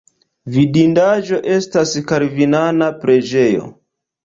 [0.53, 3.71] Vidindaĵo estas kalvinana preĝejo.